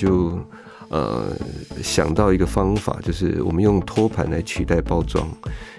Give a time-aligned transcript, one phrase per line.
[0.00, 0.38] 就
[0.88, 1.24] 呃
[1.82, 5.28] 想到一个方法，就是我们用托盘来取代包装。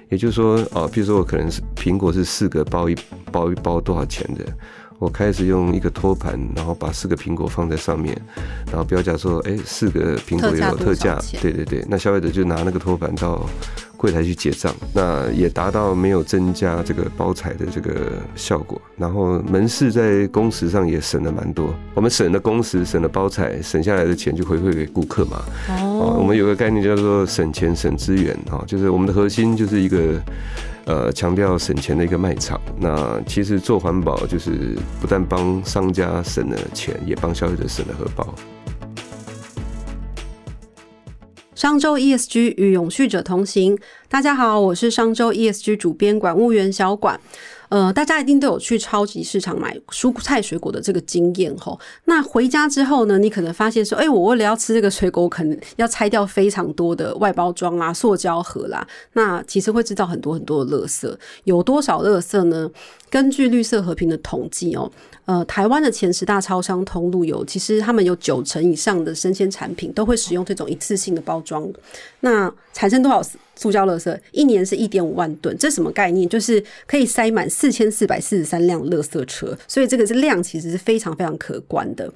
[0.09, 2.95] 也就是说，啊，比如说我可能是苹果是四个包一
[3.31, 4.45] 包一包多少钱的，
[4.99, 8.15] 我开始用一个托盘，然后把四个苹果放在上面，
[8.67, 13.49] 然后标价说，哎，四个苹果有特价，对对对，那消费者就拿那个托盘到。
[14.01, 18.81] 柜台去结账，那也达到没有增加这个包材的这个效果。
[18.97, 25.43] 然后门市在工时上也省了蛮多，我们省了工时，省了包材，省下来的钱就回馈给顾客嘛。
[25.69, 30.19] 哦，我们有个概念叫做省钱省资源哈，就是我们的核心就是一个
[30.85, 32.59] 呃强调省钱的一个卖场。
[32.79, 38.33] 那其实做环保就是不但帮商家省了钱，也帮消费者省了荷包。
[41.61, 43.77] 商周 ESG 与永续者同行。
[44.09, 47.21] 大家好，我是商周 ESG 主编管务员小管。
[47.71, 51.79] 呃，大家一定都有去超级市场买蔬菜水果的这个经验吼。
[52.03, 58.85] 那回家之后呢，你可能发现说，哎，我为了要吃这个水果，可能要拆掉非常多的外包装啊、塑胶盒啦。
[59.13, 61.15] 那其实会制造很多很多的垃圾。
[61.45, 62.69] 有多少垃圾呢？
[63.09, 64.91] 根据绿色和平的统计哦，
[65.23, 71.65] 呃，台湾的前十大超商通路有，其实他们有九成以上的生鲜产品都会使用这种一次性的包装。
[72.19, 73.21] 那产生多少？
[73.55, 76.27] 塑胶垃圾一年是一点五万吨，这什么概念？
[76.27, 82.11] 就是可以塞满四千四百四十三辆垃圾车，所以这个是量其实是非常非常可观的。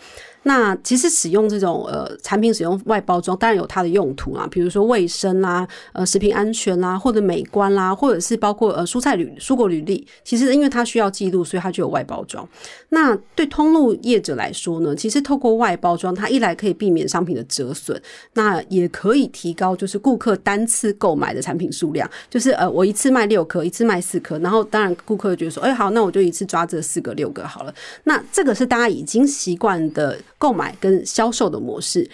[0.47, 12.47] 那其实使用这种呃产品使用外包装，当然有它的用途啊，比如说卫生啦、呃食品安全啦，或者美观啦，或者是包括呃蔬菜履蔬果履历，其实因为它需要记录，所以它就有外包装。
[12.89, 17.99] 那对通路业者来说呢，其实透过外包装，它一来可以避免商品的折损，
[18.33, 27.73] 那也可以提高就是顾客单次购买的产品数量，就是呃我一次卖六颗，一次卖四颗，然后当然顾客觉得说，哎好，那我就一次抓这四个六个好了。
[28.03, 30.15] 那这个是大家已经习惯的。
[30.37, 32.09] 购买跟销售的模式，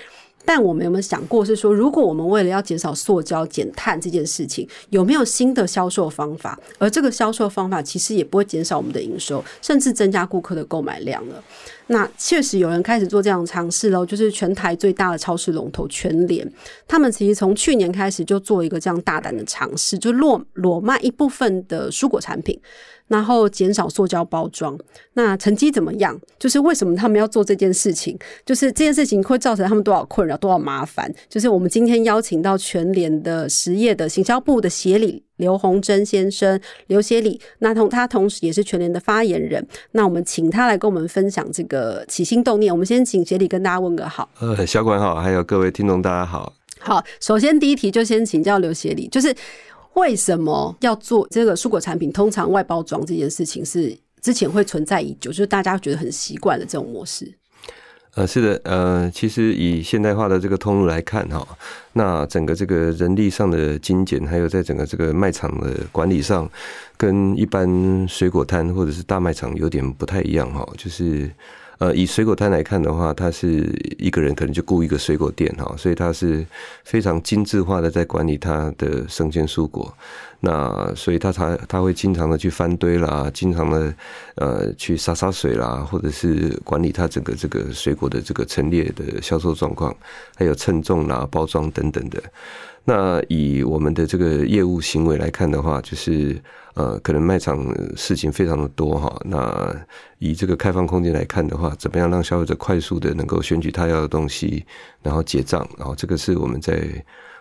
[0.45, 6.59] 但我们有没有想过是说，如果我们为了要减少塑胶、减碳这件事情，有没有新的销售方法？
[6.77, 11.43] 而这个销售方法其实也不会减少我们的营收，甚至增加顾客的购买量了。
[11.91, 16.49] 那确实有人开始做这样的尝试喽，就是全台最大的超市龙头全联，
[16.87, 22.59] 他们其实从去年开始就做一个这样大胆的尝试，就裸裸卖一部分的蔬果产品。
[23.07, 24.79] 然后减少塑胶包装，
[25.15, 26.17] 那成绩怎么样？
[26.39, 28.17] 就是为什么他们要做这件事情？
[28.45, 31.13] 就是这件事情会造成他们多少困扰、多少麻烦？
[31.27, 36.57] 就是我们今天邀请到全联的实业的行销部的协理刘洪珍先生，
[36.87, 39.67] 刘协理，那同他同时也是全联的发言人。
[39.91, 42.71] 那我们请他来跟我们分享这个起心动念。
[42.71, 44.29] 我们先请协理跟大家问个好。
[44.39, 46.53] 呃，小管好，还有各位听众大家好。
[46.79, 49.35] 好，首先第一题就先请教刘协理，就是。
[49.95, 52.09] 为什么要做这个蔬果产品？
[52.13, 57.29] 通常外包装这件事情是之前会存在已久，就是大家觉得很习惯的这种模式。
[58.16, 61.48] 呃，是的，呃，其实以现代化的这个通路来看，哈，
[61.94, 66.50] 那整个这个人力上的精简，还有在整个这个卖场的管理上，
[66.98, 71.32] 跟一般水果摊或者是大卖场有点不太一样，哈，就是。
[71.81, 76.45] 呃，以水果摊来看的话，他是一个人可能就雇一个水果店哈，所以他是
[76.83, 79.91] 非常精致化的在管理他的生鲜蔬果。
[80.41, 83.91] 那所以他才他会经常的去翻堆啦，经常的
[84.36, 89.95] 呃去洒洒水啦，或者是管理他整个这个水果的这个陈列的销售状况，
[90.36, 92.21] 还有称重啦、包装等等的。
[92.86, 96.39] 那以我们的这个业务行为来看的话，就是
[96.73, 97.58] 呃，可能卖场
[97.95, 99.15] 事情非常的多哈。
[99.26, 99.76] 那
[100.20, 104.65] 以这个开放空间来看的话，怎么样让消费者快速的能够选取他要的东西，
[105.02, 106.82] 然后结账，然后这个是我们在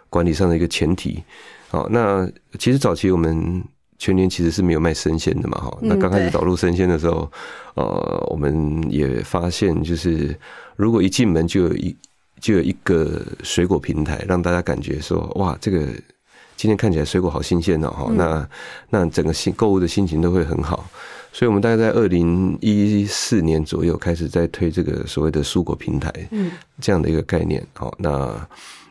[0.08, 1.22] 管理上的一个前提。
[1.68, 3.62] 好，那其实早期我们
[3.98, 5.78] 全年其实是没有卖生鲜的嘛哈。
[5.80, 7.30] 那刚开始导入生鲜的时候，
[7.74, 10.36] 呃，我们也发现就是
[10.76, 11.96] 如果一进门就有一。
[12.40, 15.86] 就有一个水果平台，让大家感觉说，哇，这个
[16.60, 18.46] 今天看起来水果好新鲜哦，哈，那
[18.90, 20.84] 那整个心购物的心情都会很好。
[21.32, 27.66] 所以，我们大概在二零一四年左右开始在推这个所谓的蔬果平台，嗯，这样的一个概念。
[27.72, 28.46] 好，那。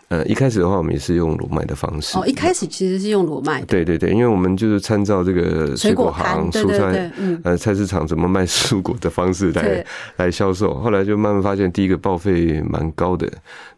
[0.07, 2.17] 呃，一开始的话，我们也是用裸卖的方式。
[2.17, 3.61] 哦，一开始其实是用裸卖。
[3.65, 7.11] 对对对，因为我们就是参照这个水果行、蔬菜
[7.43, 10.73] 呃菜市场怎么卖蔬果的方式来来销售。
[10.79, 13.31] 后来就慢慢发现，第一个报费蛮高的，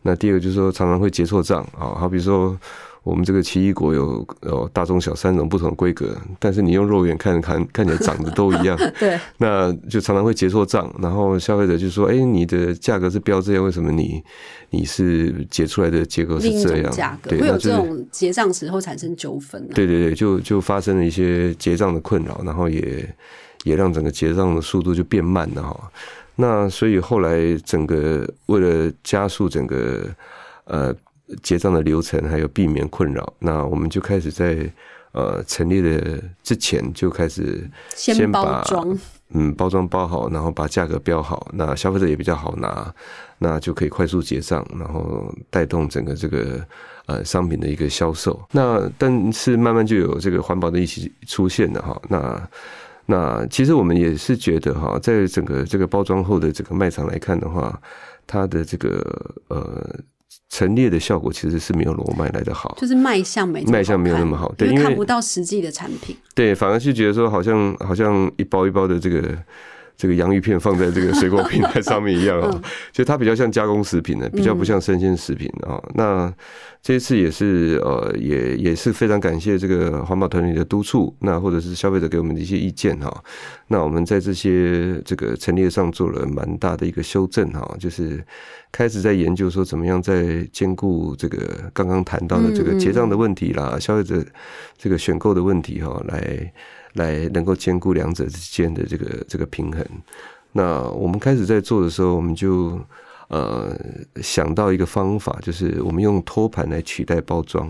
[0.04, 2.58] 那第二个就是说常常会结错账啊，好比说。
[3.04, 14.22] 我们这个奇异果有有大中小三种不同的规格，但是你用肉眼看看看起来长得都一样， 对，那就常常会结错账，然后消费者就说：“哎，你的价格是标这样，为什么你
[14.70, 19.68] 你是结出来的结果是这样？”价格会有这种结账时候产生纠纷。
[19.74, 23.16] 对对对，就就发生了一些结账的困扰，然后也
[23.64, 25.92] 也让整个结账的速度就变慢了哈。
[26.36, 30.06] 那所以后来整个为了加速整个
[30.66, 30.96] 呃
[31.42, 34.72] 结账的流程，还有避免困扰，那我们就开始在
[35.12, 39.00] 呃成立的之前就开始先包装，
[39.30, 42.94] 嗯，包装包好，然后把价格标好，那消费者也比较好拿，
[43.38, 46.66] 那就可以快速结账，然后带动整个这个
[47.06, 48.40] 呃商品的一个销售。
[48.52, 52.50] 那但是慢慢就有这个环保的一起出现了哈，那。
[53.08, 57.78] 那其实我们也是觉得哈，在整个这个包装后的这个卖场来看的话，
[58.26, 60.00] 它的这个呃
[60.50, 69.38] 陈列的效果其实是没有罗麦来的好，就是卖相没卖相没有那么好，对，因为看不到实际的产品，对，反而是觉得说好像好像一包一包的这个。
[70.02, 72.62] 这个洋芋片放在这个水果平台上面一样啊，
[72.92, 75.80] 就它比较像加工食品的，比较不像生鲜食品啊。
[75.94, 76.34] 那
[76.82, 83.24] 这一次也是呃，也也是非常感谢这个环保团体的督促，那或者是消费者给我们的一些意见哈。
[83.68, 88.26] 那我们在这些这个陈列上做了蛮大的一个修正哈，就是
[88.72, 94.26] 开始在研究说怎么样在兼顾这个刚刚谈到的这个结账的问题啦，消费者
[94.80, 96.52] 这个选购的问题哈，来。
[96.94, 99.86] 来能够兼顾两者之间的这个这个平衡。
[100.52, 102.80] 那我们开始在做的时候，我们就
[103.30, 103.74] 呃
[104.22, 107.70] 想到一个方法，就是我们用托盘来取代包装。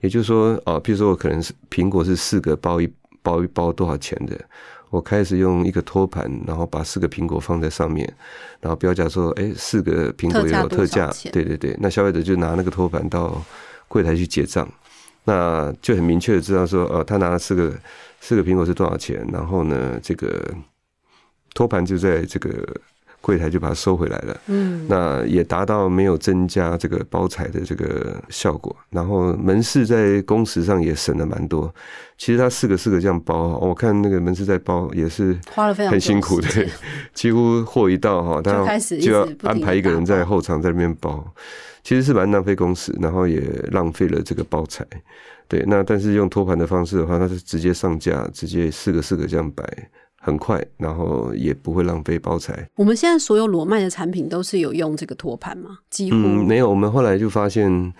[0.00, 2.90] 也就是说，啊，譬如说我可能是苹果是四个包一
[3.22, 4.38] 包一包多少钱的，
[4.90, 8.10] 我开始用一个托盘，然后把四个苹果放在上面，
[8.60, 13.42] 然后标价说，哎，四个苹果有特价，对对对，那消费者就拿那个托盘到
[13.88, 14.68] 柜台去结账，
[15.24, 17.72] 那就很明确的知道说，呃，他拿了四个。
[18.26, 19.22] 四个苹果是多少钱？
[19.30, 20.42] 然后呢，这个
[21.52, 22.50] 托盘就在这个
[23.24, 24.40] 柜台就把它收回来了。
[24.48, 28.76] 嗯，那也达到没有增加这个包材的这个效果。
[28.90, 31.74] 然后门市在工时上也省了蛮多。
[32.18, 36.48] 其实他四个四个这样包，我看那个门市在包也是花了非常很辛苦的，
[37.14, 41.26] 几乎货一到哈，他就要安排一个人在后场在那边包，
[41.82, 43.40] 其实是蛮浪费工时，然后也
[43.72, 44.86] 浪费了这个包材。
[45.48, 49.62] 对，那但是用托盘的方式的话，它是直接上架，直接四个四个这样摆，
[50.24, 52.66] 很快，然后也不会浪费包材。
[52.76, 55.78] 我们现在所有裸卖的产品都是有用这个托盘吗？
[55.90, 56.70] 几乎没有。
[56.70, 57.92] 我们后来就发现。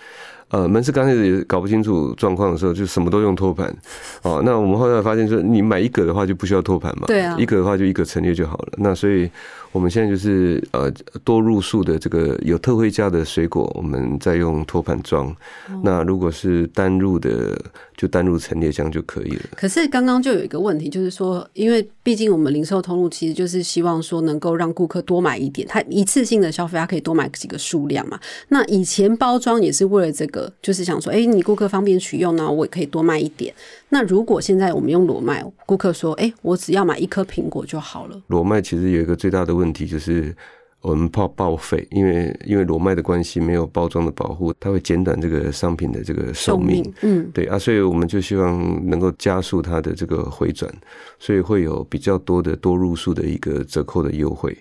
[0.49, 3.75] 呃，门市刚开始也搞不清楚状况的时候，就什么都用托盘。
[4.23, 8.75] 哦，那我们后来发现说，你买一格的话就不需要托盘嘛，对啊，一格的话就一个陈列就好了。
[8.77, 9.29] 那所以
[9.73, 10.89] 我们现在就是呃
[11.25, 15.35] 多入数的这个有特惠价的水果，我们再用托盘装。
[15.83, 17.61] 那如果是单入的，
[17.97, 19.43] 就单入陈列箱就可以了。
[19.57, 28.21] 可是刚刚就有一个问题，就是说，因为毕竟我们零售通路其实就是希望说能够让顾客多买一点，他一次性的消费他可以多买几个数量嘛。
[28.49, 30.34] 那以前包装也是为了这个。
[30.63, 33.55] 就是想说，哎，你顾客方便取用呢，我也可以多卖一点。
[33.91, 38.23] 那如果现在我们用裸卖，顾客说，哎，我只要买一颗苹果就好了。
[38.29, 40.35] 裸卖其实有一个最大的问题，就是
[40.81, 46.85] 我们怕报废，因为因为裸卖的关系，没有包装的保护，它会减短这个商品的这个寿命。
[47.03, 50.73] 嗯，对啊，所以我们就希望能够加速它的这个回转，
[51.19, 54.57] 所以会有比较多的多入数的一个折扣的优惠。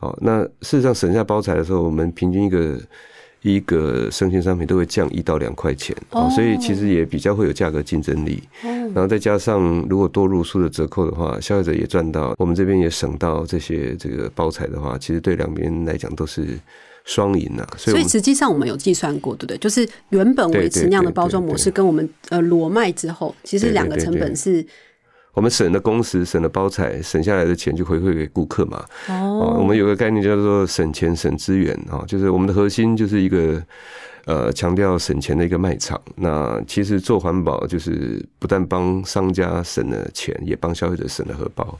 [0.00, 2.80] 哦，那事实上省下包材的时候，我们平均一个。
[3.54, 8.42] 一个生鲜商品都会降一到两块钱，哦，所以其实也比较会有价格竞争力。
[8.62, 16.58] 然后再加上如果多入数的折扣的话，消费者也赚到，我们这边也省到这些这个包材的话，其实对两边来讲都是
[17.04, 17.66] 双赢啊。
[17.76, 19.58] 所以实际上我们有计算过，对不对？
[19.58, 24.64] 就是原本维持那样的包装模式，跟我们呃裸卖之后，其实两个成本是。
[25.36, 28.82] 我们省了工时，省了包材，省下来的钱就回馈给顾客嘛。
[29.08, 33.62] 哦，我们有个概念叫做省钱省资源啊，就是我们的核心就是一个。
[34.26, 36.02] 呃，强调省钱的一个卖场。
[36.16, 41.78] 那其实做环保就是不但帮商家省了钱，也帮消费者省了荷包。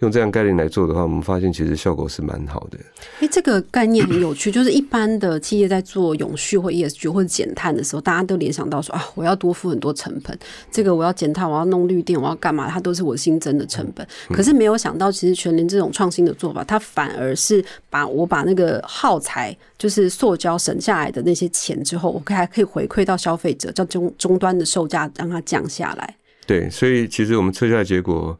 [0.00, 2.78] 用这样概念来做的话，我们发现其实效果是蛮好的。
[3.20, 10.38] 哎，这个概念很有趣，就是一般的企业在做永续或 ESG 或者减碳的时候，大家都联想到说啊，我要多付很多成本，
[10.70, 12.68] 这个我要减碳，我要弄绿电，我要干嘛？
[12.68, 14.06] 它都是我新增的成本。
[14.28, 21.82] 可是没有想到，其实全联这种创新的做法，它反而是把我把那个耗材，就是塑胶省下来的那些钱。
[21.82, 26.16] 之后，我可还可以回馈到消费者，叫终终端的售价让它降下来。
[26.46, 28.36] 对，所以其实我们测下来结果，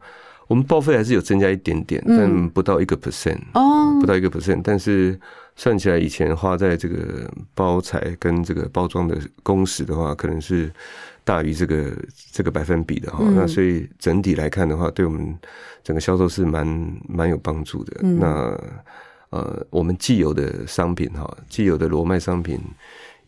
[0.47, 4.61] 我们报废还是有增加一点点，但不到一个 percent 哦，不到一个 percent。
[4.63, 5.19] 但是
[5.55, 10.71] 算起来，以前花在这个包材跟这个包装的工时的话，可能是
[11.23, 11.91] 大于这个
[12.31, 13.23] 这个百分比的哈。
[13.35, 15.37] 那所以整体来看的话，对我们
[15.83, 16.65] 整个销售是蛮
[17.07, 18.01] 蛮有帮助的。
[18.01, 18.59] 那
[19.29, 22.59] 呃，我们既有的商品哈，既有的罗麦商品。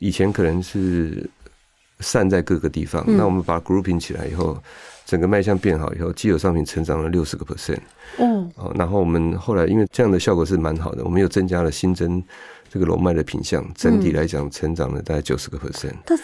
[0.02, 1.30] 以前可能是
[2.00, 3.04] 散在各个地方。
[3.06, 4.58] 那我们把 grouping 起来以后，
[5.10, 7.80] 整个卖相变好以后，既有商品成长了六十个 percent。
[8.18, 12.24] 哦，然后我们后来因为这样的效果是蛮好的，我们又增加了新增。
[12.72, 16.18] 这个龙脉的品相整体来讲成长了大概九十个 percent，但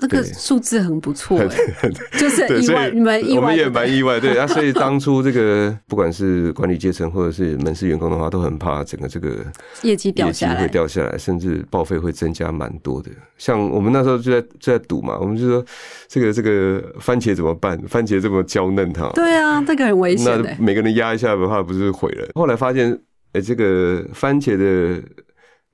[0.00, 1.38] 那个数字很不错，
[2.18, 9.44] 就是意外，你们意外，我们也蛮意外，对啊， 所以当初这个不管是管理阶层或者是门市员工的话，都很怕整个这个
[9.82, 13.10] 业绩掉下来，会掉下来，甚至报废会增加蛮多的。
[13.36, 15.64] 像我们那时候就在就在赌嘛，我们就说
[16.08, 17.78] 这个这个番茄怎么办？
[17.86, 22.26] 番茄这么娇嫩它，对啊，这个很危险，那每个人压一下的话，不是毁了？
[22.34, 22.98] 后来发现，
[23.32, 25.02] 哎，这个番茄的。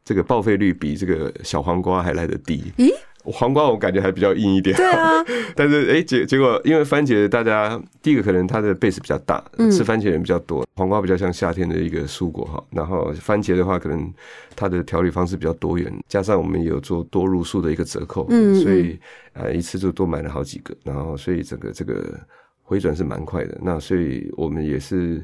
[0.06, 2.62] 这个报废率比这个小黄瓜还来得低。
[2.78, 2.92] 咦，
[3.24, 4.76] 黄瓜我感觉还比较硬一点。
[4.76, 5.24] 对啊，
[5.56, 10.64] 但是哎结结果，因为番茄大家第一个可能它的 base 比较大，吃番茄人比较多。
[10.76, 14.08] 黄瓜比较像夏天的一个蔬果哈，然后番茄的话可能
[14.54, 18.96] 它的调理方式比较多元，加上我们有做多入数的一个折扣，嗯，所以
[19.32, 22.04] 呃一次就多买了好几个，然后所以整个这个
[22.62, 23.58] 回转是蛮快的。
[23.60, 25.20] 那所以我们也是。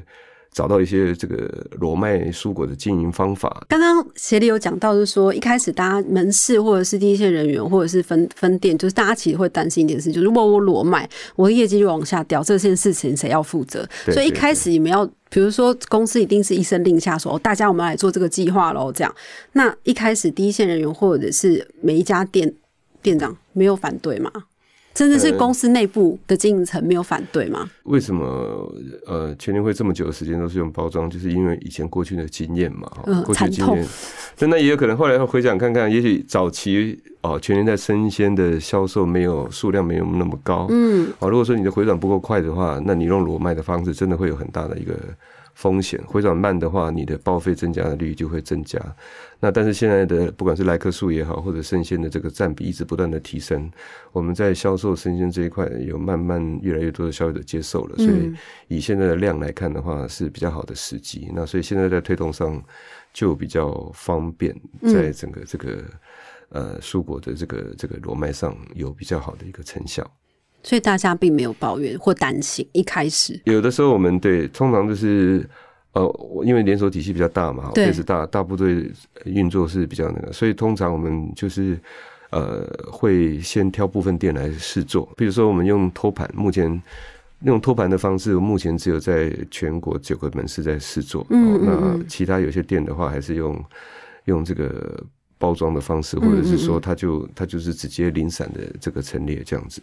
[0.53, 3.65] 找到一些这个裸麦蔬果的经营方法。
[3.67, 13.87] 刚刚协理有讲到，就是说一开始大家门市或者是第一线人员或者是分分店，就是大家其实会担心一件事，就是如果我裸卖，我的业绩就往下掉，这件事情谁要负责？
[14.05, 19.15] 所以一开始你们要，比如说公司一定是一声令下说，大家我们来做这个计划喽，这样。
[19.53, 22.53] 那一开始第一线人员或者是每一家店
[23.01, 24.31] 店长没有反对吗？
[24.95, 27.69] 甚至是公司内部的经营层没有反对吗？
[27.83, 28.71] 为什么
[29.07, 31.09] 呃全年会这么久的时间都是用包装？
[31.09, 32.87] 就是因为以前过去的经验嘛，
[33.25, 33.85] 过去经验。
[34.35, 44.95] 真的也有可能后来回想看看，也许早期哦全年在生鲜的销售没有数量没有那么高，嗯，哦如果说你的回转不够快的话，那你用裸卖的方式真的会有很大的一个。
[45.53, 48.79] 风险回转慢的话，你的报废增加的率就会增加。
[49.39, 53.69] 那但是现在的不管是莱克数也好，或者生鲜的这个占比一直不断的提升，
[54.11, 58.33] 我们在销售生鲜这一块有慢慢越来越多的消费者接受了，所以
[58.67, 61.29] 以现在的量来看的话是比较好的时机。
[61.33, 62.61] 那所以现在在推动上
[63.11, 65.83] 就比较方便，在整个这个
[66.49, 70.09] 呃蔬果的这个这个裸卖上有比较好的一个成效。
[70.63, 72.67] 所以大家并没有抱怨或担心。
[72.71, 75.47] 一开始有的时候我们对通常就是
[75.91, 76.09] 呃，
[76.43, 78.89] 因为连锁体系比较大嘛，对，是大大部队
[79.25, 81.77] 运作是比较那个，所以通常我们就是
[82.31, 85.07] 呃会先挑部分店来试做。
[85.15, 86.81] 比如说我们用托盘，目前
[87.41, 91.23] 用托盘的方式，目前只有在全国九个门市在试做。
[91.29, 93.63] 嗯那其他有些店的话，还是用
[94.25, 95.03] 用这个。
[95.43, 99.81] 包装的方式，或者是说，它就它就是直接零散的这个陈列这样子。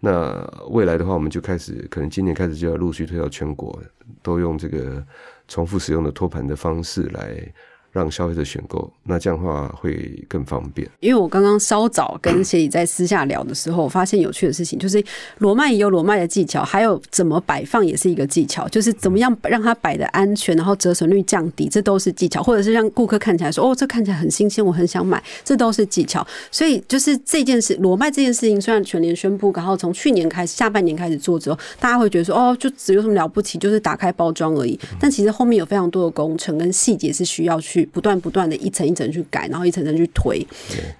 [0.00, 3.80] 那未来的话，我们就开始，可能今年开始就要陆续推到全国，
[4.20, 5.04] 都用这个
[5.46, 7.52] 重复使用的托盘的方式来。
[7.96, 10.86] 让消费者选购，那这样的话会更方便。
[11.00, 15.02] 因为我刚刚稍早跟协理在私下聊的时候，发现有趣的事情，就是
[15.38, 26.26] 罗麦也有罗麦的技巧，还有怎么摆放也是一个技巧，就是怎么样让它摆的安全，然后折损率降低，这都是技巧，或者是让顾客看起来说哦，这看起来很新鲜，我很想买，这都是技巧。
[26.50, 34.78] 所以就是这件事，罗麦这件事情，虽然全年宣布，然后从去年开始，下半年开始做之后，大家会觉得说哦，就只有什么了不起，就是打开包装而已。
[35.00, 37.85] 但其实后面有非常多的工程跟细节是需要去。
[37.92, 40.46] 不断不断的一层一层去改，然后一层层去推。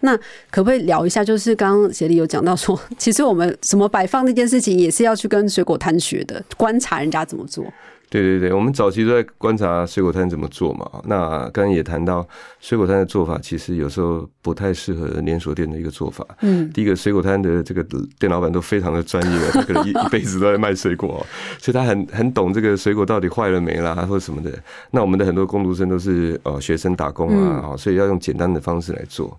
[0.01, 0.17] 那
[0.51, 1.25] 可不可以聊一下？
[1.25, 7.65] 就是刚刚协理有讲到说，其实我们什么摆放这件事情，也是要去跟水果摊学的，观察人家怎么做。
[8.09, 10.89] 对对对，我们早期都在观察水果摊怎么做嘛。
[11.07, 12.27] 那刚刚也谈到，
[12.61, 16.25] 水果摊的做法其实有时候不太适合连锁店的一个做法。
[16.41, 17.83] 嗯，第一个水果摊的这个
[18.19, 21.27] 店老板都非常的专业， 他可能一一辈子都在卖水果，
[21.59, 24.53] 所以他很很懂这个水果到底坏了没啦，或者什么的。
[24.93, 29.37] 那我们的很多工读生都是呃学生打工啊，所以要用简单的方式来做。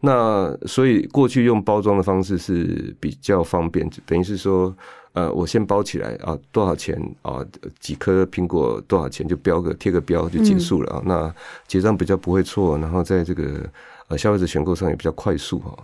[0.00, 4.76] 那所以过去用包装的方式是比较方便，等于是说。
[5.12, 7.44] 呃，我先包起来啊，多少钱啊？
[7.80, 9.26] 几颗苹果多少钱？
[9.26, 11.02] 就标个贴个标就结束了啊。
[11.04, 11.34] 那
[11.66, 13.68] 结账比较不会错，然后在这个
[14.06, 15.76] 呃消费者选购上也比较快速哈。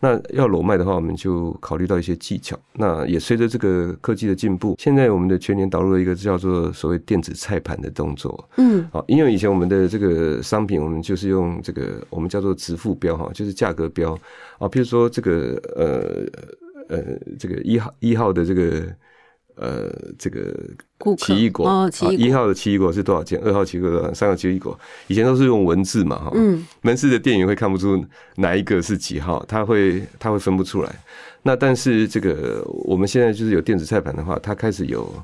[0.00, 2.58] 那要裸卖的话，我们就考虑到一些技巧。
[2.72, 8.48] 那也随着这个科技的进步，现在我们的全年导入了一个叫做所谓电子菜盘的动作。
[8.56, 14.18] 嗯，好，因为以前我们的这个商品，我们就是用这个我们叫做直付标哈，就是价格标
[14.58, 16.26] 啊，譬如说这个呃。
[16.90, 18.84] 呃，这个一号一号的这个
[19.54, 20.52] 呃，这个
[21.16, 23.40] 奇异果啊，一号的奇异果是多少钱？
[23.44, 24.12] 二号奇异果多少？
[24.12, 28.04] 三号奇异果以前都是用文字嘛，哈，嗯，门市的店员会看不出
[28.34, 30.92] 哪一个是几号，他会他会分不出来。
[31.42, 35.14] 那但是这个我们现在就是有电子菜盘的话，它开始有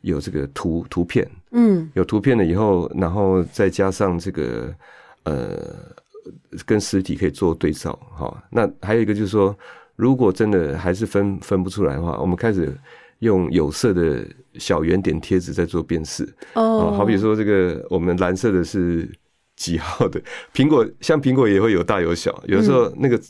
[0.00, 4.74] 有这个图图片，嗯，有图片了以后，然后再加上这个
[5.22, 5.72] 呃，
[6.66, 8.42] 跟实体可以做对照，哈。
[8.50, 9.56] 那还有一个就是说。
[9.96, 12.76] 如果真的还是分分不出来的话，我们开始
[13.20, 16.24] 用有色的小圆点贴纸在做辨识。
[16.54, 19.08] 哦，好比说这个我们蓝色的是
[19.56, 20.20] 几号的。
[20.52, 23.20] 苹果，像苹果也会有大有小，有的时候那个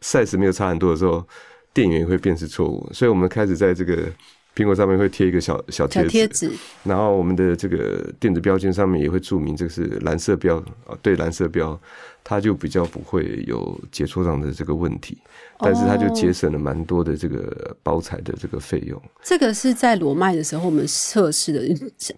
[0.00, 1.26] size 没有差很多的时候，
[1.74, 4.08] 店员也会辨识错误，所以我们开始在这个
[4.54, 6.54] 苹果上面会贴一个小小贴贴纸，纸，
[6.84, 10.56] 然后我们的这个电子标签上面也会注明这个是蓝色标
[10.86, 11.78] 啊，对蓝色标，
[12.22, 15.16] 它就比较不会有解错上的这个问题，
[15.58, 21.62] 但是它就节省了蛮多的这个包材的这个费用，这个是在裸卖的时候我们测试的。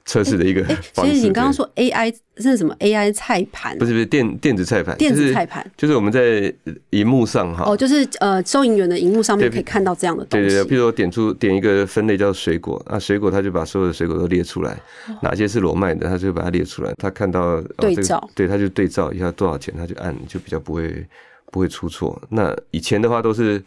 [0.05, 0.65] 测试的一个。
[0.93, 3.87] 其实你刚刚说 AI 是什么 AI 菜盘不？
[3.87, 6.53] 是不是电电子菜盘，电子菜盘就是我们在
[6.91, 10.49] 荧幕上哈，哦，就是呃，收银员的荧幕上面可以看到这样的东西。
[10.49, 14.77] 对对对，譬如说点出点一个分类叫水果，啊，水果他就把所有的水果都列出来，
[15.23, 16.93] 哪些是裸卖的，他就把它列出来。
[16.99, 21.07] 他看到、对照对，他就对照一下多少钱，他就按，就比较不会
[21.53, 22.21] 不会出错。
[22.31, 23.63] 那以前的话都是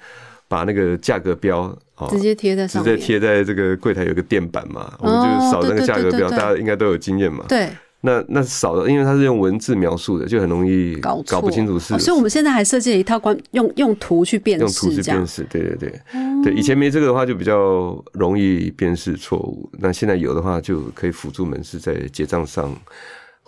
[0.50, 2.93] 把那个价格标哦直接贴在直上面。
[2.93, 7.45] 直接贴在这个柜台有个垫板嘛，我们就是扫那个价格标，对对对对对大家应该都有经验嘛。
[7.47, 7.69] 对，
[8.01, 16.01] 那那少的，因为它是用文字描述的，就很容易搞搞不清楚是哦所以我们现在还设计了一套关用用图去辨识用图去辨识，对对对，
[16.44, 22.72] 对，以前没这个的话就比较容易辨识错误，那现在有的话就可以辅助门市在结账上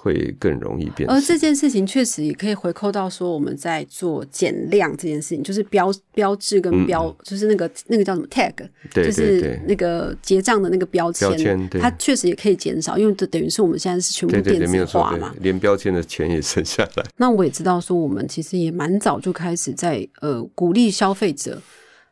[0.02, 1.10] 会更容易变。
[1.10, 8.54] 而这件事情确实也可以回扣到说我们在做减量这件事情，就是标标志跟标，就是那个那个叫什么 tag，
[8.94, 17.04] 就是那个结账的那个标签，标签它确实也可以减少，因为这等于是我们现在是全部电子化嘛。，连标签的钱也省下来。
[17.18, 21.62] 那我也知道说，我们其实也蛮早就开始在呃鼓励消费者，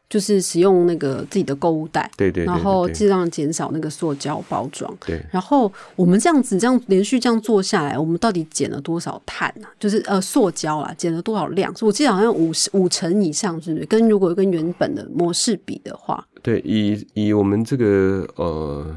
[0.09, 4.91] 就是使用那个自己的购物袋，对对对然后尽量减少那个塑胶包装。
[5.05, 9.67] 对，然后我们这样子这样连续这样做下来，我们到底减了多少碳啊？
[9.79, 11.73] 就是呃塑胶啊，减了多少量？
[11.81, 13.85] 我记得好像五十五成以上，是不是？
[13.85, 18.95] 跟如果跟原本的模式比的话，对，以以我们这个呃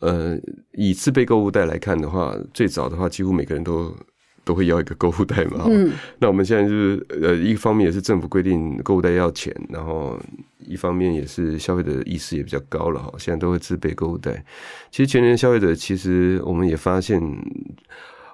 [0.00, 0.38] 呃
[0.72, 3.94] 以自备购物袋来看的话，最早的话几乎每个人都
[4.48, 5.66] 都会要一个购物袋嘛。
[5.68, 10.18] 嗯，那我们现在就是呃，一方面也是政府规定购物袋要钱，然后
[10.60, 14.42] 一方面也是消费者的意识也比较高了哈，现在都会自备购物袋。
[14.90, 17.20] 其实全年消费者，其实我们也发现。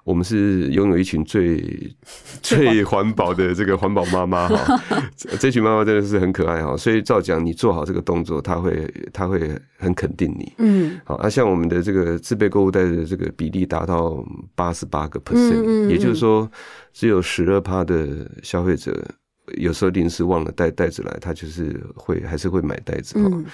[0.05, 1.64] 我们是拥有一群最
[2.43, 4.81] 最环保的这个环保妈妈哈，
[5.17, 10.53] 这这群妈妈真的是很可爱哈，所以照讲你做好这个动作，她会她会很肯定你。
[10.59, 16.51] 嗯，好，那，像我们的这个自备购物袋的这个比例达到八十八个嗯 percent，嗯也就是说，
[16.93, 18.93] 只有十二趴的消费者
[19.59, 23.28] 有时候临时忘了带袋子来，他就是会还是会买袋子哈。
[23.33, 23.44] 嗯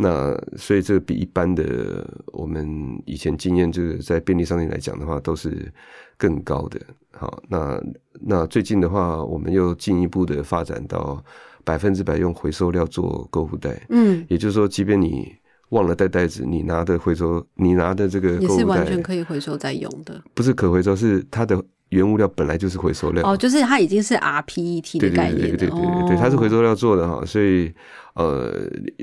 [0.00, 5.72] 那所以这个比一般的我们以前经验，就是在便利商店来讲的话，都是
[6.16, 6.80] 更高的。
[7.10, 7.82] 好，那
[8.20, 11.20] 那最近的话，我们又进一步的发展到
[11.64, 13.84] 百分之百用回收料做购物袋。
[13.88, 15.34] 嗯，也就是说，即便你
[15.70, 20.22] 忘了带袋子，你拿的回收，你拿的这个也是完全可以回收再用的。
[20.32, 23.22] 不是可回收，是它的原物料本来就是回收料。
[23.24, 25.56] 哦，就是它已经是 RPET 的概念了。
[25.56, 27.72] 对对对对哦对，它是回收料做的哈，所以
[28.14, 28.52] 呃，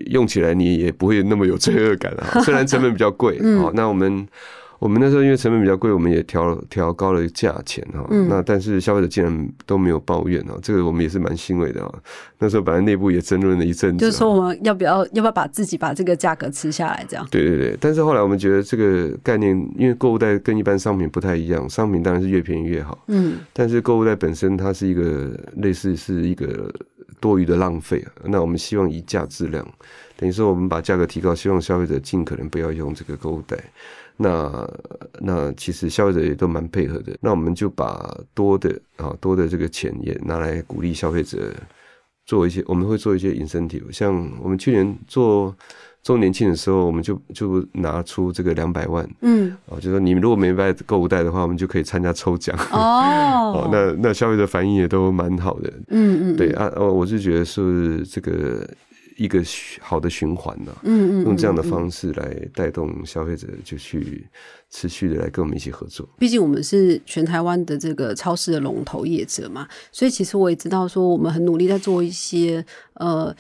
[0.08, 2.39] 用起来你也不会那么有罪恶感啊。
[2.43, 4.28] 虽然成本比较贵，嗯好，那我们。
[4.79, 8.05] 我们那时候因为成本比较贵，我们也调调高了价钱哈。
[8.09, 11.93] 嗯那但是消费者竟然都没有抱怨哦，这个我们也是蛮欣慰的哈。
[12.39, 17.05] 那时候本来内部也争论了一阵子，就是说我们要不要要不要把自己把这个价格吃下来？
[17.07, 17.25] 这样。
[17.31, 26.71] 对对对，但是后来我们觉得这个概念，因为购物袋跟一般商品不太一样，商品当然是越便宜越好，嗯但是购物袋本身它是一个类似是一个
[27.19, 28.11] 多余的浪费啊。
[28.25, 29.65] 那我们希望以价质量，
[30.17, 33.57] 等于说我们把价格提高，希望消费者尽可能不要用这个购物袋。
[34.17, 34.69] 那
[35.19, 41.54] 那其实消费者也都蛮配合的，那我们就把多的啊多的这个钱也拿来鼓励消费者
[42.25, 45.56] 做一些，我们会做一些 incentive，像我们去年做
[46.01, 49.56] 周年庆的时候，我们就就拿出这个两百万嗯。
[49.67, 52.56] 啊，就说你如果没买购物袋的话，我们就可以参加抽奖。
[52.71, 53.54] 哦。
[53.65, 58.67] 哦，，那那消费者反应也都蛮好的，嗯嗯对啊，哦，我是觉得是这个
[59.15, 59.41] 一个
[59.80, 64.28] 好的循环呐、嗯嗯，用这样的方式来带动消费者，就去
[64.69, 66.08] 持续的来跟我们一起合作。
[66.19, 73.36] 毕竟我们是全台湾的这个超市的龙头业者嘛，所以其实我也知道说，我们很努力在做一些呃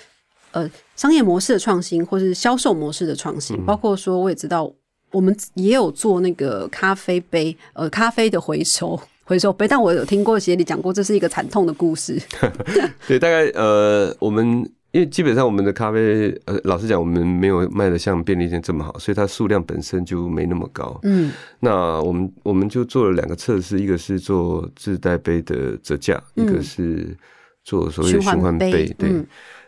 [0.51, 4.71] 呃商业模式的创新，或是销售模式的创新，包括说我也知道
[5.11, 8.99] 我们也有做那个咖啡杯呃咖啡的回收。
[9.27, 12.15] 回收杯，但我有听过协理讲过，这是一个惨痛的故事。
[13.07, 20.97] 对，大概呃，我们因为基本上我们的咖啡，呃，老实讲，我们没有卖的像便利店这么好，所以它数量本身就没那么高。
[21.03, 27.17] 嗯那我们我们就做了两个测试，一个是做自带杯的折价，一个嗯是
[27.65, 29.11] 做所谓的循环杯，对。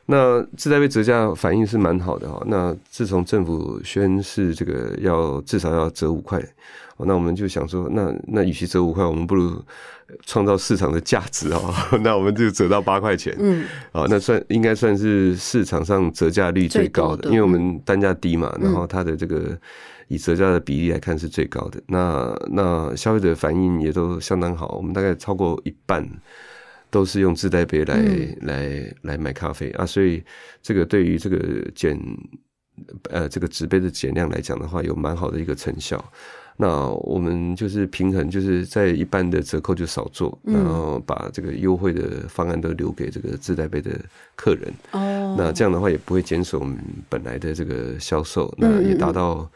[0.10, 2.42] 那自带被折价反应是蛮好的哈。
[2.48, 6.42] 那自从政府宣示这个要至少要折五块，
[7.00, 9.62] 那我们就想说，那那与其折五块，我们不如
[10.26, 11.60] 创造市场的价值啊。
[12.02, 19.58] 那我们就折到八块钱，嗯，啊，那算应该算是市场上折价率最高的，因为我们单价低嘛，然后它的这个
[20.08, 21.82] 以折价的比例来看是最高的。
[21.88, 26.10] 那那消费者反应也都相当好，我们大概超过一半。
[26.98, 27.96] 都是用自带杯来
[28.42, 30.24] 来来买咖啡啊，所以
[30.64, 31.38] 这个对于这个
[31.76, 31.96] 减
[33.12, 36.04] 呃这个纸杯的减量来讲的话，有蛮好的一个成效。
[36.60, 43.92] 那我们就是平衡，就是在一般的折扣就少做，然后把这个优惠的方案都留给这个自带杯的
[44.36, 44.74] 客人。
[44.94, 46.76] 哦，那这样的话也不会减少我们
[47.08, 49.48] 本来的这个销售，那也达到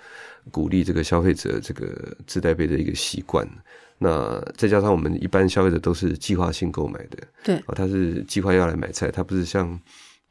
[0.51, 3.47] 鼓励这个消费者这个自带杯的一个习惯。
[4.03, 9.79] 那再加上我们一般消费者都是计划性购买的，对，哦，他是计划要来买菜，他不是像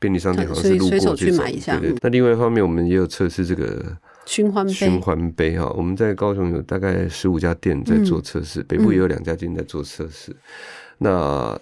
[0.00, 1.78] 便利商店好像是路过去买一下。
[1.78, 1.98] 对对。
[2.02, 4.72] 那另外一方面，我们也有测试这个循环杯。
[4.72, 10.34] 循环杯哈，我们在高雄有大概十五家店在做测试，北部也有两家店在做测试。
[10.98, 11.56] 那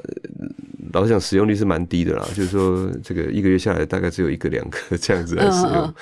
[0.94, 5.94] 老实讲，使用率是蛮低的啦，就是说这个一个月下来大概只有一个两个这样子来使用。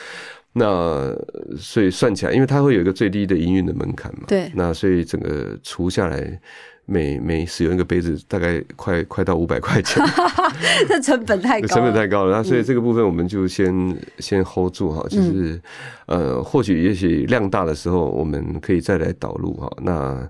[0.58, 1.14] 那
[1.58, 4.50] 所以算起来，因为它会有一个最低的营运的门槛嘛，对。
[4.54, 6.40] 那所以整个除下来，
[6.86, 10.02] 每每使用一个杯子，大概快快到五百块钱，
[10.88, 12.38] 这成本太高，成本太高了。
[12.38, 15.60] 那所以这个部分我们就先先 hold 住哈，就是
[16.06, 19.70] 呃，或许也许量大的时候，我们可以再来导入哈。
[19.82, 20.26] 那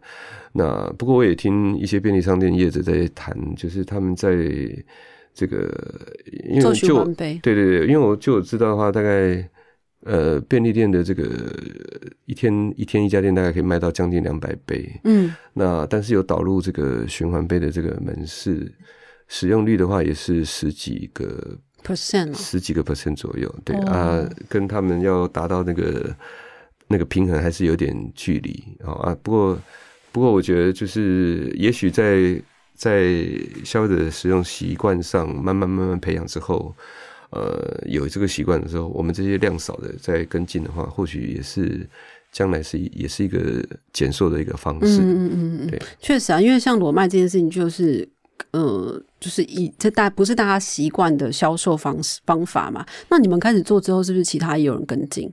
[0.55, 4.35] 那不过我也听一些便利商店业者在谈，就是他们在
[5.33, 5.73] 这个
[6.51, 9.49] 因为就对对对，因为我就我知道的话，大概。
[10.05, 11.25] 呃，便利店的这个
[12.27, 18.73] 一天一天一家店大概可以卖到将近两百杯，嗯，那但是有导入这个循环杯的这个门市，
[19.27, 26.15] 使用率的话也是十几个 percent，十几个 percent 左右，对啊，跟他们要达到那个
[26.87, 29.17] 那个平衡还是有点距离啊。
[29.25, 29.59] 不过
[30.13, 32.41] 不过我觉得就是也许在
[32.75, 33.13] 在
[33.65, 36.73] 消费者使用习惯上慢慢慢慢培养之后。
[37.31, 41.85] 呃，有这个习惯的时候，我们这些量少的在跟进的话，或许也是
[42.31, 45.01] 将来是也是一个减瘦的一个方式。
[45.01, 48.09] 嗯嗯嗯，对，确实啊，因为像裸卖这件事情，就是
[48.53, 52.87] 呃，就是以这大不是大家习惯的销售方式方法嘛。
[53.09, 55.29] 那你们开始做之后，是不是其他也有人跟进？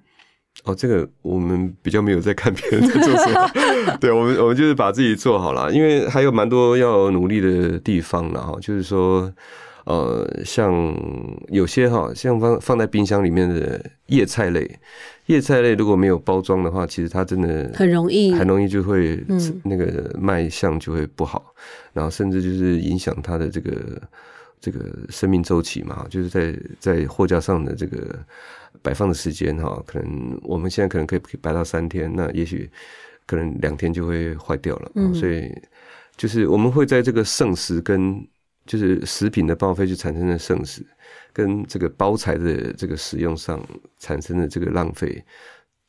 [0.63, 9.32] 哦，这个我们比较没有在看别人在做什么， 对我们我们就是把自己做好了，因为还有蛮多要努力的地方了哈，就是说。
[9.86, 10.74] 呃，像
[11.50, 14.80] 有些哈，像放放在冰箱里面的叶菜类，
[15.26, 19.22] 叶菜类如果没有包装的话，其实它真的很容易，很容易就会
[19.63, 21.54] 那个卖相就会不好，
[21.91, 24.02] 然后甚至就是影响它的这个
[24.62, 28.17] 这个生命周期嘛，就是在在货架上的这个
[28.82, 32.69] 摆放的时间哈，可能我们现在可能可以摆到三天，那也许
[33.26, 35.54] 可能两天就会坏掉了，所以
[36.15, 38.26] 就是我们会在这个剩食跟
[38.65, 40.86] 就是食品的报废就产生了剩食，
[41.34, 43.62] 跟这个包材的这个使用上
[43.99, 45.21] 产生的这个浪费，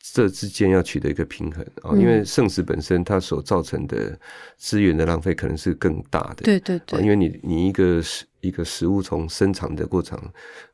[0.00, 1.94] 这之间要取得一个平衡啊。
[1.96, 4.18] 因为剩食本身它所造成的
[4.56, 6.42] 资源的浪费可能是更大的。
[6.42, 7.00] 对对对。
[7.00, 10.18] 因为你你一个食一个食物从生产的过程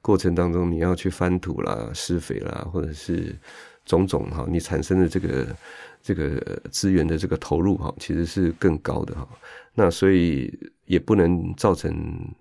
[0.00, 3.36] 过程当中，你要去翻土啦、施肥啦，或者是
[3.84, 5.46] 种种哈，你产生的这个
[6.02, 9.28] 这个资源的这个投入哈，其实是更高的哈。
[9.74, 10.58] 那所以。
[10.90, 11.94] 也不能造成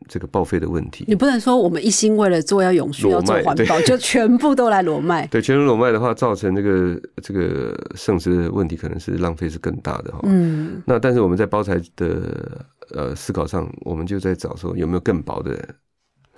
[0.07, 1.05] 这个报废的问题。
[1.07, 5.27] 你不能说我们一心为了做要永续、要做环保，就全部都来裸卖。
[5.29, 10.21] 对，全部裸卖的话，造成这个这个剩食的问题，可能是浪费是更大的哈。
[10.23, 10.81] 嗯。
[10.87, 15.75] 那但是我们在包材的呃思考上，我们就在找说有没有更薄的、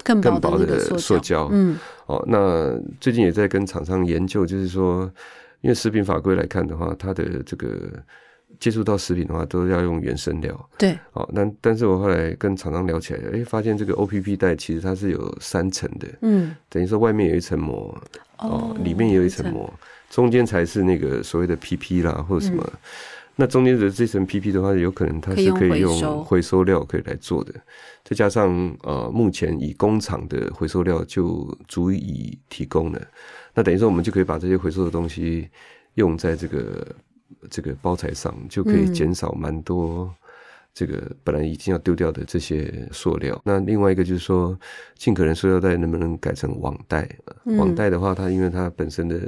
[0.03, 1.47] 更薄的塑胶。
[1.53, 1.77] 嗯。
[2.07, 5.09] 哦，那最近也在跟厂商研究，就是说，
[5.61, 7.69] 因为食品法规来看的话，它的这个。
[8.61, 10.69] 接触到食品的话，都要用原生料。
[10.77, 17.99] 对，哦，那但是我后来跟厂商聊起来，哎，发现这个 O P P 袋其实它是有三层的，嗯，等于说外面有一层膜，
[18.37, 19.67] 哦，里面也有一层膜，
[20.11, 22.63] 中间才是那个所谓的 P P 啦，或者什么。
[23.35, 27.51] 那中间的这层 P P 的话，有可能它是可以用回收料可以来做的，
[28.03, 33.01] 再加上呃，目前以工厂的回收料就足以提供了。
[33.55, 35.49] 那等于说我们就可以把这些回收的东西
[35.95, 36.85] 用在这个。
[37.49, 40.13] 这个包材上就可以减少蛮多
[40.73, 43.39] 这个本来已经要丢掉的这些塑料。
[43.43, 44.57] 那另外一个就是说，
[44.95, 47.09] 尽可能塑料袋能不能改成网袋？
[47.57, 49.19] 网袋的话，它因为它本身的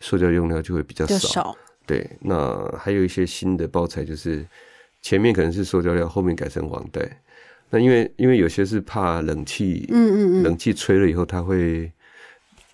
[0.00, 1.56] 塑胶用料就会比较少。
[1.86, 4.44] 对，那还有一些新的包材，就是
[5.00, 7.20] 前面可能是塑胶料，后面改成网袋。
[7.70, 11.90] 那因为因为有些是怕冷气，嗯嗯嗯，冷气吹了以后，它会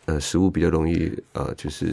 [0.07, 1.93] 呃食物比较容易呃就是